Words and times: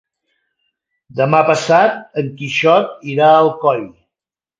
Demà 1.19 1.41
passat 1.49 1.99
en 2.21 2.31
Quixot 2.39 3.05
irà 3.17 3.29
a 3.35 3.37
Alcoi. 3.43 3.85